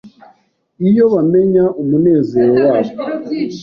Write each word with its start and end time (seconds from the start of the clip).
iyo 0.87 1.03
bamenya 1.13 1.63
umunezero 1.81 2.53
wabo 2.69 2.91